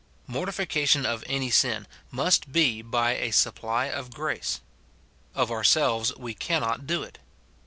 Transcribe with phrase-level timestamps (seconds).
[0.25, 4.59] Mortification of any sin must be by a supply of grace.
[5.35, 7.19] Of ourselves we cannot do it.